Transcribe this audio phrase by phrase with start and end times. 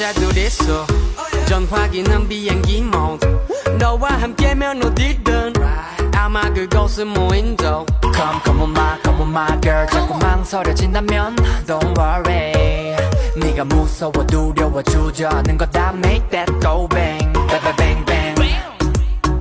[0.00, 0.86] 떠나자 둘이서
[1.46, 3.26] 전화기는 비행기 모드
[3.78, 5.52] 너와 함께면 어디든.
[6.14, 9.86] 아마 그곳은 무인도 Come come on my come on my girl.
[9.88, 12.96] 자꾸 망설여진다면 Don't worry.
[13.36, 17.30] 네가 무서워 두려워 주저하는 거다 Make that go bang.
[17.34, 18.70] Bang bang bang.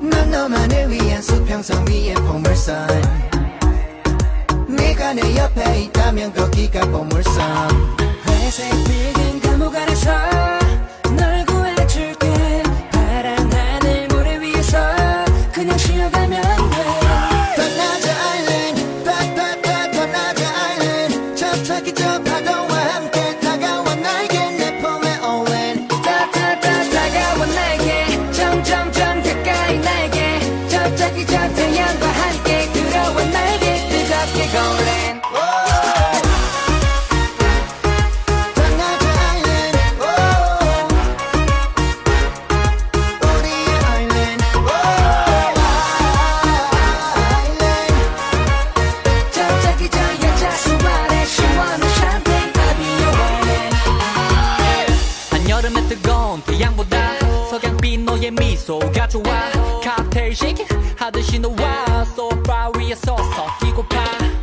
[0.01, 2.85] 넌 너만을 위한 수평선 위의 보물선.
[4.67, 7.97] 네가 내 옆에 있다면 거기가 보물선.
[8.27, 10.58] 회색 빌딩 I'm gonna show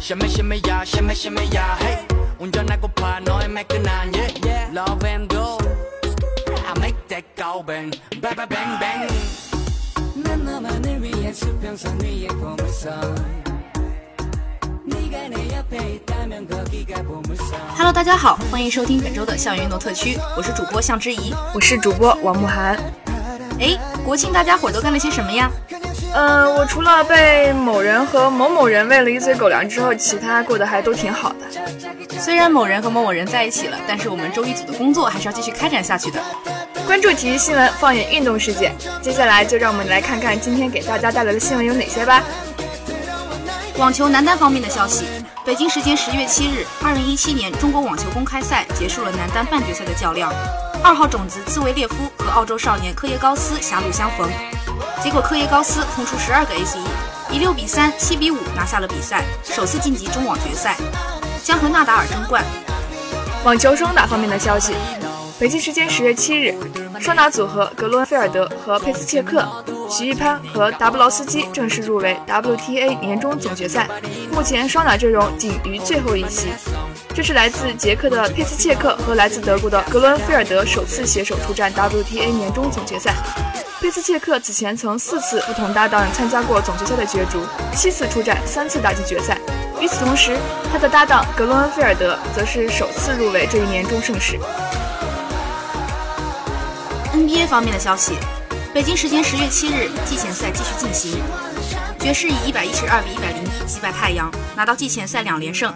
[0.06, 2.08] 샤메 샤메야 샤메 샤메야 hey
[2.40, 5.58] 운전하고파 너의 매끈한 yeah yeah love and go
[6.68, 7.92] I make that go bang
[8.22, 9.08] bang bang bang bang
[10.16, 13.42] 난 너만을 위한 수평선 위의 보물선
[17.78, 22.78] Hello，大家好，欢迎收听本周的校园运动特区，我是主播向之怡，我是主播王慕涵。
[23.60, 25.50] 哎，国庆大家伙都干了些什么呀？
[26.17, 32.19] 呃，我除了被某人和某某人喂了一嘴狗粮之后，其他过得还都挺好的。
[32.19, 36.19] 虽然某人和某某人在一起了，但是我们周一组的工作还是要继续开展下去的。
[36.87, 38.73] 关注体育新闻，放眼运动世界。
[39.03, 42.23] 接下来就让我们来看看今天给大家带来的新闻有哪些吧。
[43.77, 45.05] 网球男单方面的消息，
[45.45, 50.33] 北京时间十月七日，二零一七年中国网球公开赛结束了男单半决赛的较量。
[50.83, 54.27] 二号种子兹维列夫和澳洲少年科耶高斯狭路相逢，
[55.03, 56.79] 结果科耶高斯轰出十二个 ace，
[57.31, 60.77] 以六比三、七比五拿下了比赛，首次晋级中网决赛，
[61.43, 62.45] 将和纳达尔争冠。
[63.45, 64.75] 网球双打方面的消息，
[65.39, 66.55] 北京时间十月七日，
[66.99, 69.47] 双打组合格罗恩菲尔德和佩斯切克、
[69.89, 73.89] 徐一潘和达布劳斯基正式入围 WTA 年终总决赛，
[74.33, 76.49] 目前双打阵容仅余最后一席。
[77.15, 83.15] 这是来自捷克的佩斯切克和来自德国的格伦菲尔德首次携手出战 WTA 年终总决赛。
[83.79, 87.45] 贝斯切克此前曾四次不同搭档参加过总决赛的角逐，
[87.75, 89.39] 七次出战，三次打进决赛。
[89.81, 90.39] 与此同时，
[90.73, 94.39] 他的搭档格罗恩菲尔德则是首次入围这一年终盛世。
[97.13, 98.15] NBA 方面的消息，
[98.73, 101.23] 北京时间十月七日，季前赛继续进行，
[102.01, 105.73] 爵士以一百一十二比一百零一击败太阳，拿到季前赛两连胜。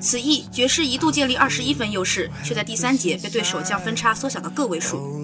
[0.00, 5.23] 此役，爵士一度建立二十一分优势，却在第三节被对手将分差缩小到个位数。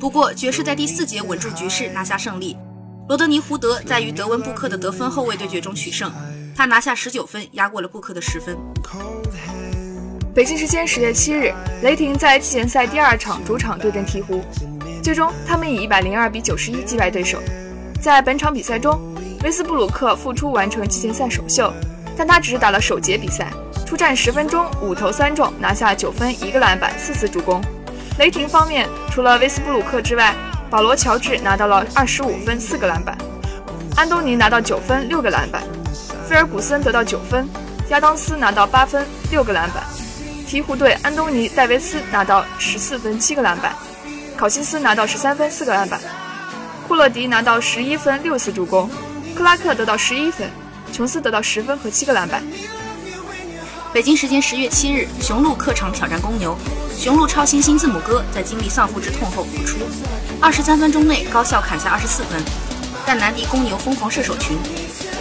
[0.00, 2.56] 不过，爵士在第四节稳住局势，拿下胜利。
[3.06, 6.10] 罗德尼·胡德在与德文·布克的得分后卫对决中取胜，
[6.56, 8.56] 他拿下十九分，压过了布克的十分。
[10.34, 11.52] 北京时间十月七日，
[11.82, 14.40] 雷霆在季前赛第二场主场对阵鹈鹕，
[15.02, 17.38] 最终他们以一百零二比九十一击败对手。
[18.00, 18.98] 在本场比赛中，
[19.44, 21.70] 威斯布鲁克复出完成季前赛首秀。
[22.16, 23.50] 但他只是打了首节比赛，
[23.86, 27.62] 出战十分钟，五投三中，拿下九分、一个篮板、四次助攻。
[28.20, 30.34] 雷霆方面，除了威斯布鲁克之外，
[30.68, 33.16] 保罗·乔治拿到了二十五分、四个篮板，
[33.96, 35.62] 安东尼拿到九分、六个篮板，
[36.28, 37.48] 菲尔古森得到九分，
[37.88, 39.82] 亚当斯拿到八分、六个篮板。
[40.46, 43.74] 鹈鹕队安东尼·戴维斯拿到十四分、七个篮板，
[44.36, 45.98] 考辛斯拿到十三分、四个篮板，
[46.86, 48.90] 库勒迪拿到十一分、六次助攻，
[49.34, 50.46] 克拉克得到十一分，
[50.92, 52.42] 琼斯得到十分和七个篮板。
[53.92, 56.56] 北京时间十月七日，雄鹿客场挑战公牛。
[56.96, 59.78] 雄鹿超新星字母哥在经历丧父之痛后复出，
[60.40, 62.40] 二十三分钟内高效砍下二十四分，
[63.04, 64.56] 但难敌公牛疯狂射手群。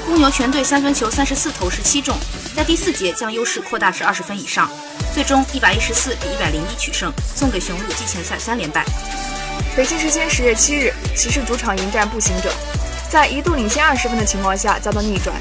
[0.06, 2.16] 公牛全队三分球三十四投十七中，
[2.56, 4.70] 在第四节将优势扩大至二十分以上，
[5.16, 8.86] 最终一百一十四比一百零一取胜，送给雄鹿季前赛三连败。
[9.76, 12.54] 北京时间十月七日，骑士主场迎战步行者，
[13.10, 15.36] 在一度领先二十分的情况下遭到逆转，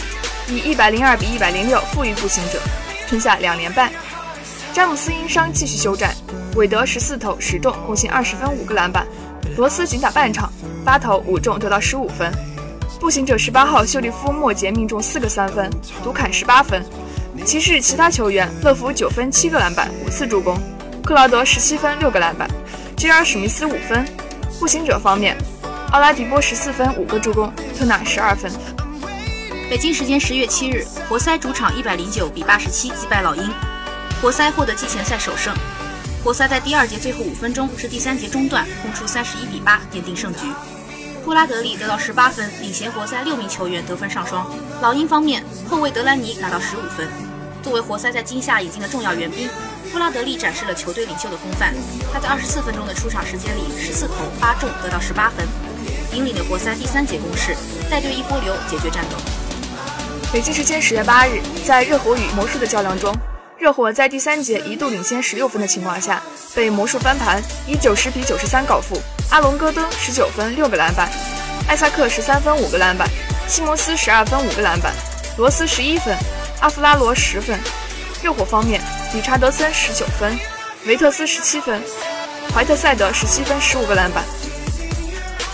[0.48, 2.58] 以一百零二比一百零六负于步行者。
[3.08, 3.90] 吞下两连败，
[4.74, 6.14] 詹姆斯因伤继续休战。
[6.56, 9.06] 韦德十四投十中，贡献二十分五个篮板。
[9.56, 10.52] 罗斯仅打半场，
[10.84, 12.30] 八投五中，得到十五分。
[13.00, 15.70] 步行者十八号休利夫末节命中四个三分，
[16.04, 16.84] 独砍十八分。
[17.46, 20.56] 骑士其他球员：乐福九分七个篮板，五次助攻；
[21.02, 22.46] 克劳德十七分六个篮板
[22.96, 23.24] ；J.R.
[23.24, 24.04] 史密斯五分。
[24.58, 25.36] 步行者方面，
[25.92, 28.50] 奥拉迪波十四分五个助攻，特纳十二分。
[29.68, 33.52] 北京时间十月七日，活塞主场一百零九比八十七击败老鹰，
[34.22, 35.54] 活塞获得季前赛首胜。
[36.24, 40.40] 活塞在第二节最后五分钟至第三节中段轰出三十一比八，奠定胜局。
[41.22, 44.50] 布拉德利得到十八分，领衔活塞六名球员得分上双。
[44.80, 47.06] 老鹰方面，后卫德兰尼拿到十五分。
[47.62, 49.50] 作为活塞在今夏引进的重要援兵，
[49.92, 51.74] 布拉德利展示了球队领袖的风范。
[52.10, 55.46] 他在二十四分钟的出场时间里，十四投八中，得到十八分，
[56.14, 57.54] 引领了活塞第三节攻势，
[57.90, 59.18] 带队一波流解决战斗。
[60.30, 63.14] 北京时间十月八日，在热火与魔术的较量中，
[63.56, 66.22] 热火在第三节一度领先十六分的情况下，
[66.54, 69.00] 被魔术翻盘，以九十比九十三告负。
[69.30, 71.08] 阿隆戈登十九分六个篮板，
[71.66, 73.08] 艾萨克十三分五个篮板，
[73.48, 74.92] 西摩斯十二分五个篮板，
[75.38, 76.14] 罗斯十一分，
[76.60, 77.58] 阿弗拉罗十分。
[78.22, 78.82] 热火方面，
[79.14, 80.38] 理查德森十九分，
[80.84, 81.82] 维特斯十七分，
[82.54, 84.22] 怀特塞德十七分十五个篮板。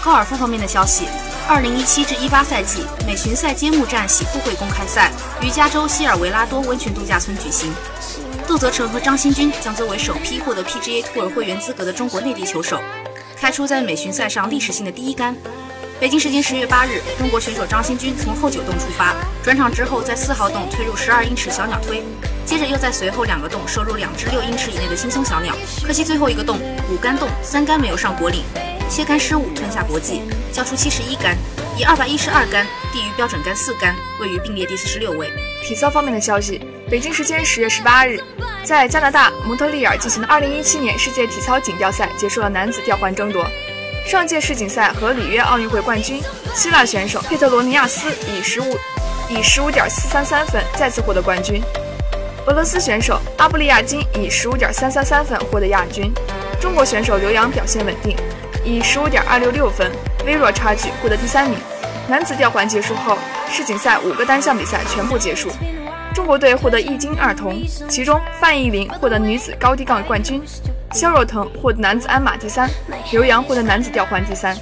[0.03, 1.07] 高尔夫方面的消息。
[1.47, 5.13] 二零一七至一八赛季美巡赛揭幕战喜富会公开赛
[5.43, 7.71] 于加州希尔维拉多温泉度假村举行，
[8.49, 12.81] 杜泽成和张新军将作为首批获得 PGA Tour 会员资格的中国内地球手，
[13.37, 15.37] 开出在美巡赛上历史性的第一杆。
[16.01, 22.03] 北京时间十月八日，中国选手张新军从后九洞出发，转场之后在四号洞推入十二英尺小鸟推，
[22.45, 25.55] 接着又在随后两个洞收入两只六英尺以内的轻松小鸟，
[25.87, 26.59] 可惜最后一个洞
[26.91, 28.43] 五杆洞三杆没有上果岭。
[28.91, 30.21] 切杆失误，吞下国际，
[30.53, 31.37] 交出七十一杆，
[31.79, 35.33] 以二百一十二杆低于标准杆四杆，位于并列第四十六位。
[35.63, 38.21] 体操方面的消息：北京时间十月十八日，
[38.63, 43.47] 在加拿大蒙特利尔进行的二零一七年世界体操锦标赛结束了男子吊环争夺。
[44.05, 46.23] 上届世锦赛和里约奥运会冠军
[46.55, 48.77] 希腊选手佩特罗尼亚斯以十五
[49.29, 51.63] 以十五点四三三分再次获得冠军。
[52.47, 56.13] 俄罗斯选手阿布利亚金以十五点三三三分获得亚军。
[56.61, 58.15] 中国选手刘洋表现稳定。
[58.67, 59.91] 以十五点二六六分
[60.25, 61.59] 微弱差距获得第三名。
[62.09, 63.19] 男子吊环结束后，
[63.51, 65.51] 世锦赛五个单项比赛全部结束，
[66.15, 70.43] 中国队获得一金二铜，其中范忆琳获得女子高低杠冠军，
[70.95, 72.71] 肖若腾获得男子鞍马第三，
[73.11, 74.57] 刘洋获得男子吊环第三。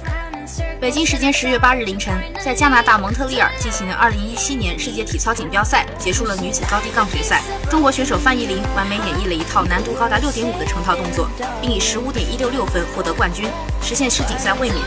[0.81, 2.11] 北京时间十月八日凌晨，
[2.43, 7.39] 在加拿大蒙特利尔进行的二零一七年世界体操锦标赛结束了女子高低杠决赛。
[7.69, 11.29] 中国选手范忆琳完美演绎了一套难度高达六点五的成套动作，
[11.61, 13.47] 并以十五点一六六分获得冠军，
[13.79, 14.79] 实现世锦赛卫冕。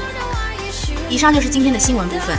[1.09, 2.37] 以上就是今天的新闻部分。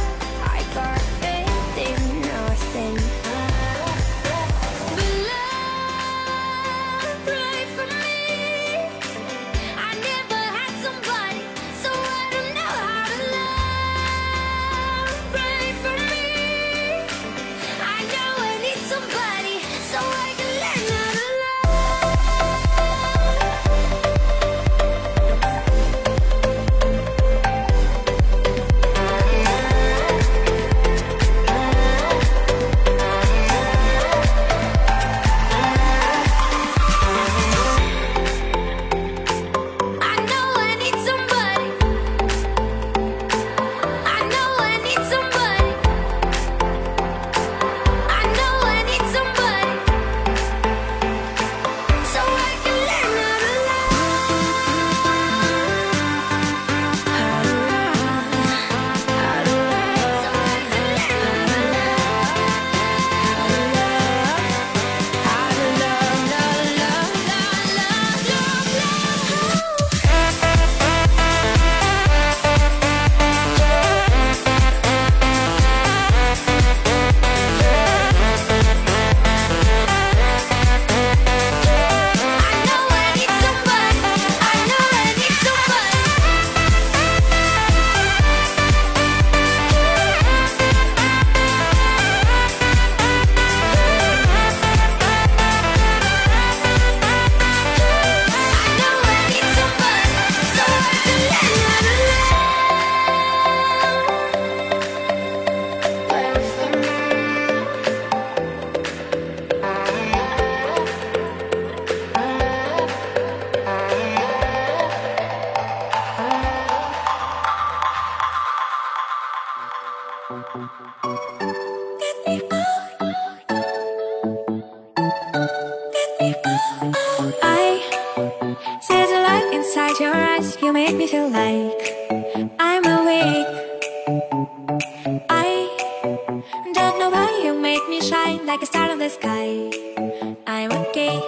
[140.57, 141.21] I'm okay.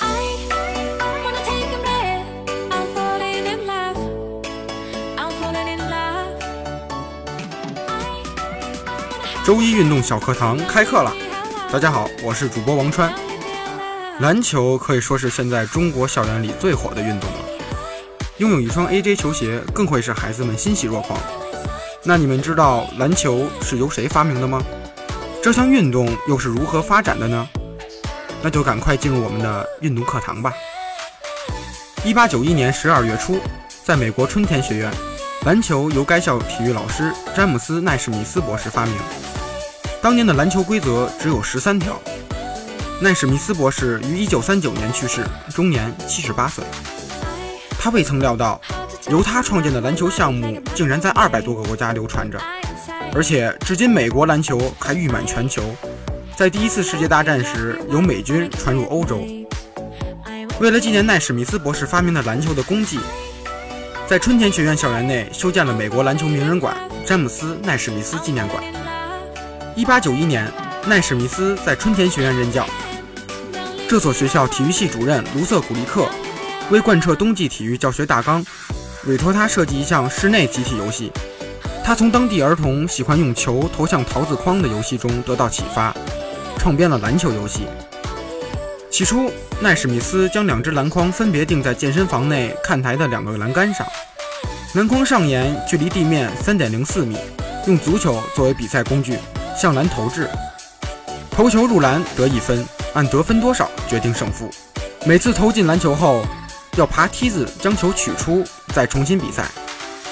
[0.00, 0.06] I
[1.24, 2.22] wanna take a breath.
[2.70, 3.98] I'm falling in love.
[5.16, 6.38] I'm falling in love.
[9.44, 11.12] 周一运动小课堂开课了，
[11.72, 13.12] 大家好，我是主播王川。
[14.20, 17.38] 篮球可以说是现在中国校园里最火的运动了，
[18.36, 21.18] 拥有一双 AJ 球鞋更会使孩子们欣喜若狂。
[22.04, 24.62] 那你们知道篮球是由谁发明的吗？
[25.42, 27.48] 这项运动又是如何发展的呢？
[28.40, 30.52] 那就赶快进入我们的运动课堂吧。
[32.04, 33.40] 一八九一年十二月初，
[33.82, 34.88] 在美国春田学院，
[35.44, 38.94] 篮球由该校体育老师詹姆斯·奈史密斯博士发明。
[40.00, 42.00] 当年的篮球规则只有十三条。
[43.00, 46.62] 奈史密斯博士于一九三九年去世，终年七十八岁。
[47.80, 48.60] 他未曾料到，
[49.08, 52.40] 由他创建的篮球项目竟然在二百多个国家流传着，
[53.14, 55.62] 而且至今美国篮球还誉满全球。
[56.34, 59.22] 在第一次世界大战时，由美军传入欧洲。
[60.60, 62.98] 为了纪念奈史密斯博士发明的篮球的功绩，
[64.06, 68.62] 在春田学院校园内修建了美国篮球名人馆——詹姆斯·奈史密斯纪念馆。
[69.76, 70.50] 一八九一年，
[70.86, 72.66] 奈史密斯在春田学院任教。
[73.88, 76.08] 这所学校体育系主任卢瑟古利克
[76.70, 78.42] 为贯彻冬季体育教学大纲，
[79.06, 81.12] 委托他设计一项室内集体游戏。
[81.84, 85.94] 他从当地儿童喜欢用球投向桃子筐的游戏中得到启发，
[86.58, 87.66] 创编了篮球游戏。
[88.90, 93.86] 起初，奈史密斯将两只篮筐分别钉在健身房内看台的两个栏杆上，
[94.74, 97.16] 篮筐上沿距离地面三点零四米，
[97.66, 99.18] 用足球作为比赛工具
[99.60, 100.28] 向篮投掷，
[101.30, 102.64] 投球入篮得一分。
[102.94, 104.50] 按得分多少决定胜负。
[105.06, 106.22] 每次投进篮球后，
[106.76, 109.46] 要爬梯子将球取出，再重新比赛。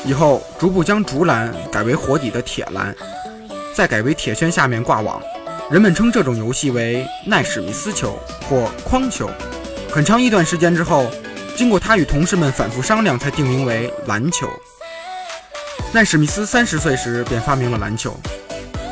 [0.05, 2.95] 以后逐步将竹篮改为活底的铁篮，
[3.75, 5.21] 再改为铁圈下面挂网。
[5.71, 9.31] 人们称这种游戏为奈史密斯球或框球。
[9.93, 11.07] 很长一段时间之后，
[11.55, 14.49] 经过他与同事们反复商量，才定名为篮球。
[15.93, 18.17] 奈史密斯三十岁时便发明了篮球，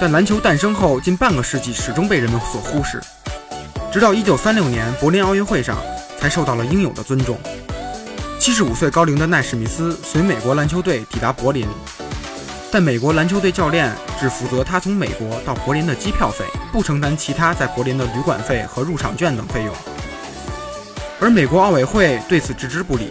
[0.01, 3.01] 但篮球诞生后近半个世纪，始终被人们所忽视。
[3.91, 5.79] 直到1936年柏林奥运会上，
[6.21, 7.39] 才受到了应有的尊重。
[8.49, 11.67] 75岁高龄的奈史密斯随美国篮球队抵达柏林，
[12.73, 19.75] 但美国篮球队教练只负责他从美国到柏林的机票费，不承担其他在柏林的旅馆费和入场券等费用。
[21.21, 23.11] 而美国奥委会对此置之不理，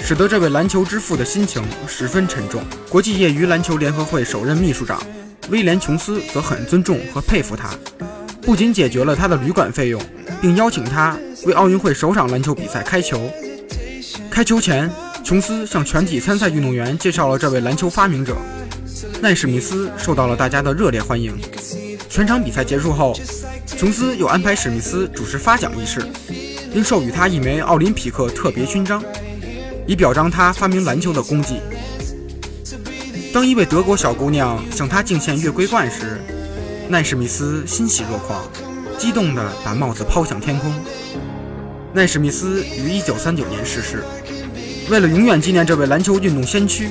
[0.00, 2.62] 使得这位篮球之父的心情十分沉重。
[2.88, 5.02] 国际业余篮球联合会首任秘书长
[5.50, 7.68] 威廉·琼斯则很尊重和佩服他。
[8.40, 10.02] 不仅解决了他的旅馆费用，
[10.40, 11.14] 并邀请他
[11.44, 13.30] 为奥运会首场篮球比赛开球。
[14.30, 14.90] 开球前，
[15.24, 18.36] 琼斯向全体参赛运动员介绍了这位篮球发明者
[19.20, 21.38] 奈史密斯，受到了大家的热烈欢迎。
[22.08, 23.14] 全场比赛结束后，
[23.66, 26.06] 琼斯又安排史密斯主持发奖仪式，
[26.72, 29.02] 并授予他一枚奥林匹克特别勋章，
[29.86, 31.56] 以表彰他发明篮球的功绩。
[33.32, 36.20] 当一位德国小姑娘向他敬献月桂冠时，
[36.88, 38.42] 奈史密斯欣喜若狂，
[38.98, 40.72] 激动地把帽子抛向天空。
[41.94, 44.02] 奈史密斯于1939年逝世。
[44.88, 46.90] 为了永远纪念这位篮球运动先驱，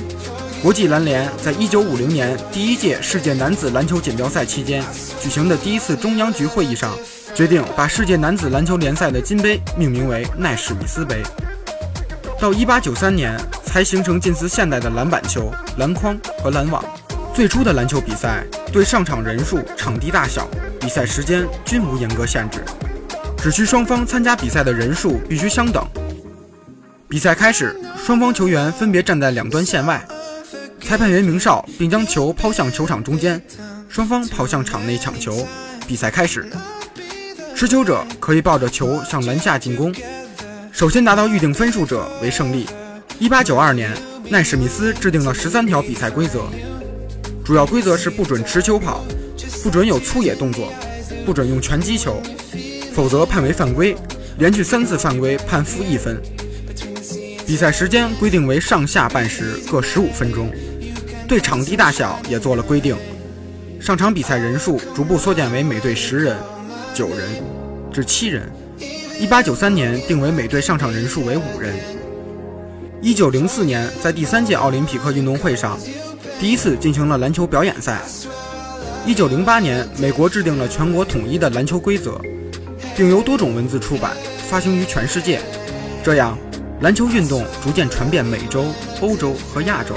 [0.62, 4.82] 国际篮联在1950年第一届世界男子篮球锦标赛期间
[5.20, 6.96] 举行的第一次中央局会议上，
[7.34, 11.22] 决定把世界男子篮球联赛的金杯命名为奈史密斯杯。
[12.40, 16.84] 到1893年才形成近似现代的篮板球、篮筐和篮网。
[17.34, 20.46] 最初的篮球比赛对上场人数、场地大小、
[20.78, 22.62] 比赛时间均无严格限制，
[23.42, 25.84] 只需双方参加比赛的人数必须相等。
[27.08, 27.74] 比赛开始，
[28.06, 30.06] 双方球员分别站在两端线外，
[30.80, 33.42] 裁判员鸣哨，并将球抛向球场中间，
[33.88, 35.44] 双方跑向场内抢球。
[35.88, 36.48] 比赛开始，
[37.52, 39.92] 持球者可以抱着球向篮下进攻，
[40.70, 42.68] 首先达到预定分数者为胜利。
[43.18, 43.92] 1892年，
[44.28, 46.44] 奈史密斯制定了十三条比赛规则。
[47.44, 49.04] 主要规则是不准持球跑，
[49.64, 50.72] 不准有粗野动作，
[51.26, 52.22] 不准用拳击球，
[52.94, 53.96] 否则判为犯规，
[54.38, 56.20] 连续三次犯规判负一分。
[57.46, 60.50] 比赛时间规定为上下半时各十五分钟，
[61.26, 62.96] 对场地大小也做了规定，
[63.80, 66.36] 上场比赛人数逐步缩减为每队十人、
[66.94, 67.28] 九人
[67.92, 68.50] 至七人。
[69.18, 71.74] 一八九三年定为每队上场人数为五人。
[73.00, 75.78] 一九零四年在第三届奥林匹克运动会上。
[76.40, 78.00] 第一次进行了篮球表演赛。
[79.06, 82.20] 一九零八年，美国制定了全国统一的篮球规则，
[82.96, 84.12] 并由多种文字出版，
[84.48, 85.40] 发行于全世界。
[86.04, 86.36] 这样，
[86.80, 88.66] 篮球运动逐渐传遍美洲、
[89.00, 89.94] 欧洲和亚洲，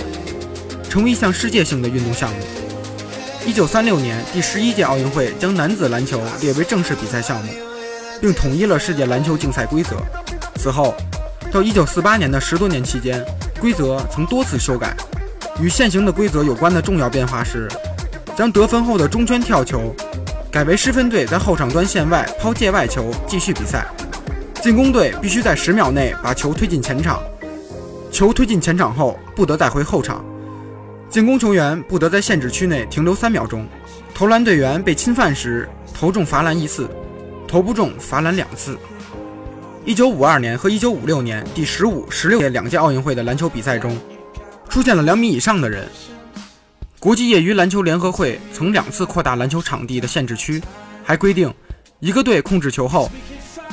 [0.90, 2.38] 成为一项世界性的运动项目。
[3.46, 7.52] 一九三六年，第十一届奥运会将男子篮球列为正式比赛项目，
[8.22, 9.98] 并统一了世界篮球竞赛规则。
[10.56, 10.96] 此后，
[11.52, 13.24] 到一九四八年的十多年期间，
[13.60, 14.96] 规则曾多次修改。
[15.62, 17.70] 与现行的规则有关的重要变化是，
[18.36, 19.96] 将得分后的中圈跳球
[20.56, 23.86] 改为失分队在后场端线外抛界外球继续比赛，
[24.62, 27.22] 进攻队必须在十秒内把球推进前场，
[28.10, 30.24] 球推进前场后不得再回后场，
[31.10, 33.68] 进攻球员不得在限制区内停留三秒钟，
[34.14, 36.90] 投篮队员被侵犯时投中罚篮一次，
[37.46, 38.78] 投不中罚篮两次。
[39.84, 43.94] 一九五二年和一九五六年第十五、十六届两届奥运会的篮球比赛中。
[44.70, 45.86] 出现了两米以上的人。
[47.06, 50.60] 国际业余篮球联合会曾两次扩大篮球场地的限制区，
[51.04, 51.54] 还规定
[52.00, 53.12] 一个队控制球后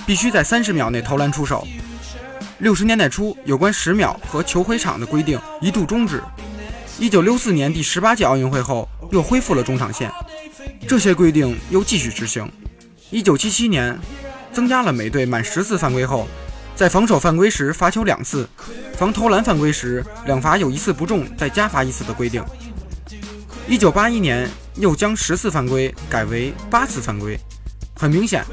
[0.05, 1.67] 必须在三十秒内投篮出手。
[2.59, 6.23] 六十年代初，有关十秒和球回场的规定一度终止。
[6.99, 10.13] 一九六四年第十八届奥运会后又恢复了中场线，
[10.87, 12.47] 这些规定又继续执行。
[13.09, 13.99] 一九七七年，
[14.53, 16.29] 增加了每队满十次犯规后。
[16.77, 18.47] 在防守犯规时罚球两次，
[18.99, 22.45] 防投篮犯规时两罚有一次不中再加罚一次的规定。
[23.73, 27.41] 一九八一年又将十次犯规改为八次犯规。
[27.95, 28.45] 很明显，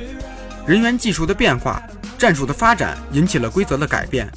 [0.66, 1.84] 人员技术的变化、
[2.18, 4.32] 战术的发展引起了规则的改变，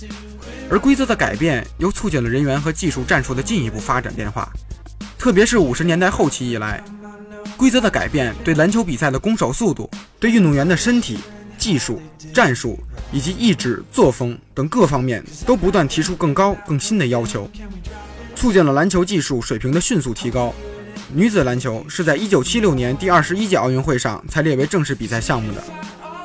[0.68, 4.52] 而规则的改变又促进了人员和技术战术的进一步发展变化。
[5.16, 6.82] 特别是五十年代后期以来，
[7.56, 11.16] 规则的改变对篮球比赛的攻守速度、对运动员的身体。
[11.56, 12.02] 技术、
[12.34, 12.76] 战术
[13.12, 17.48] 以及意志、作风等各方面都不断提出更高、更新的要求，
[18.34, 20.52] 促进了篮球技术水平的迅速提高。
[21.14, 25.62] 女子篮球是在1976年第二十一届奥运会上才列为正式比赛项目的。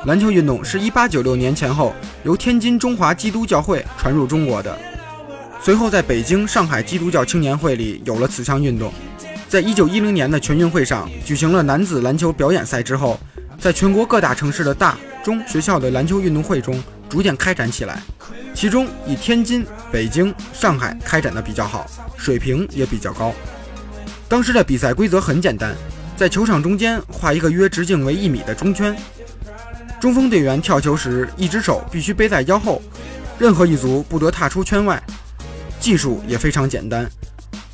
[0.05, 4.77] 篮球运动是一八九六年前后由天津中华基督教会传入中国的，
[5.61, 8.93] 随后在北京、上海基督教青年会里有了此项运动。
[9.49, 13.19] 在一九一零年的全运会上举行了男子篮球表演赛之后，
[13.59, 18.01] 在全国各大城市的大中学校的篮球运动会中逐渐开展起来，
[18.53, 23.33] 其中以天津、北京、上海开展的比较好，水平也比较高。
[24.29, 25.73] 当时的比赛规则很简单，
[26.17, 28.93] 在球场中间画一个约直径为一米的中圈，
[30.01, 32.81] 中锋队员跳球时一只手必须背在腰后，
[33.39, 35.01] 任何一足不得踏出圈外。
[35.79, 37.09] 技术也非常简单，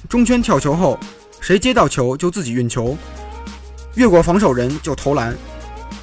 [0.07, 0.99] 中圈跳球后，
[1.41, 2.95] 谁接到球就自己运球，
[3.95, 5.35] 越过防守人就投篮。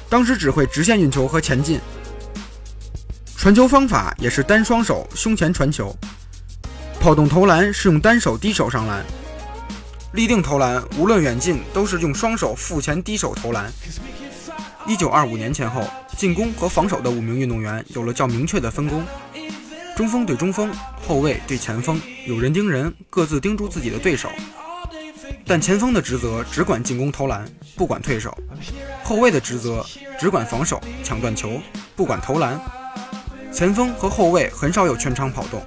[0.09, 1.79] 当时只会直线运球和前进，
[3.37, 5.95] 传球方法也是单双手胸前传球，
[6.99, 9.05] 跑动投篮是用单手低手上篮，
[10.13, 13.71] 立定投篮无论远近都是用双手腹前低手投篮。
[14.85, 19.05] 一九二五年前后，进攻和防守的五名运动员有了较明确的分工，
[19.95, 20.69] 中锋对中锋，
[21.07, 24.29] 后卫对前锋，有人盯人，各自盯住自己的对手。
[25.45, 27.47] 但前锋的职责只管进攻投篮，
[27.77, 28.31] 不管退守；
[29.03, 29.85] 后卫的职责
[30.19, 31.61] 只管防守抢断球，
[31.95, 32.59] 不管投篮。
[33.53, 35.65] 前锋和后卫很少有全场跑动，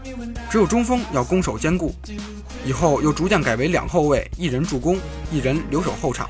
[0.50, 1.94] 只有中锋要攻守兼顾。
[2.64, 4.98] 以后又逐渐改为两后卫一人助攻，
[5.30, 6.26] 一人留守后场；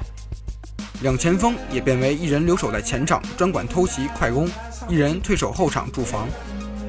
[1.00, 4.50] 两前锋也变为一人留守在前场专管偷袭快攻，
[4.88, 6.28] 一人退守后场驻防。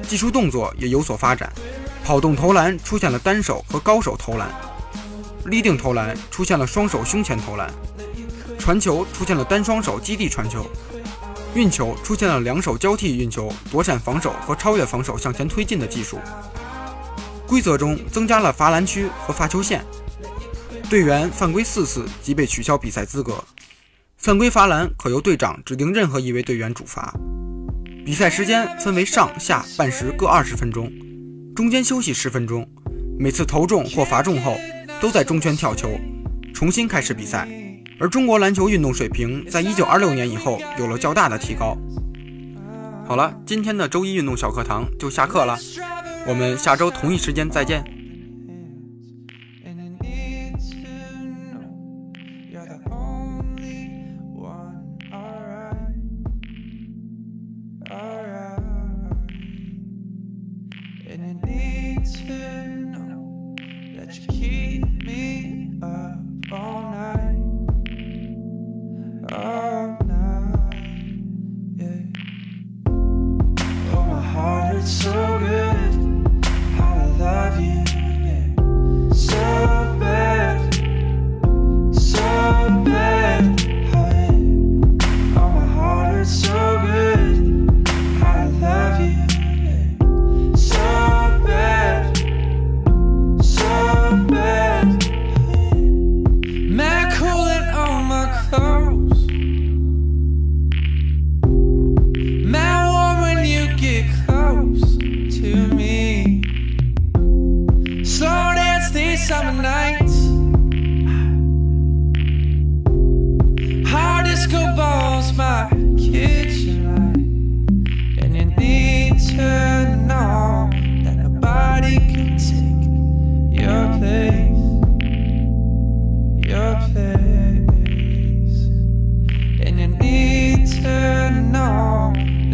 [0.02, 1.52] 技术动作也有所发展，
[2.04, 4.48] 跑动投篮出现了单手和高手投篮。
[5.46, 7.70] 立定投篮出现了双手胸前投篮，
[8.58, 10.66] 传球出现了单双手基地传球，
[11.54, 16.18] 运球出现了两手交替运球、躲闪防守和超越防守向前推进的技术。
[17.46, 19.84] 规则中增加了罚篮区和罚球线，
[20.90, 23.42] 队员犯规四次即被取消比赛资格，
[24.16, 27.14] 犯规罚篮可由队长指定任何一位队员主罚。
[28.04, 30.90] 比赛时间分为上下半时各二十分钟，
[31.54, 32.68] 中间休息十分钟，
[33.18, 34.56] 每次投中或罚中后。
[34.98, 35.90] 都在中圈跳球，
[36.54, 37.46] 重新开始比赛。
[38.00, 41.76] 而中国篮球运动水平在一九二六年以后有了较大的提高。
[43.06, 45.58] 好了，今天的周一运动小课堂就下课了，
[46.26, 47.95] 我们下周同一时间再见。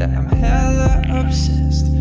[0.05, 1.92] I'm hella obsessed